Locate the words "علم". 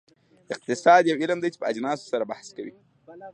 1.23-1.39